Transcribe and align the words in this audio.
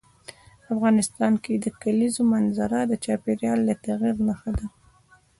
افغانستان 0.73 1.33
کې 1.43 1.53
د 1.57 1.65
کلیزو 1.81 2.21
منظره 2.33 2.79
د 2.87 2.93
چاپېریال 3.05 3.59
د 3.65 3.69
تغیر 3.85 4.15
نښه 4.27 4.51
ده. 4.57 4.65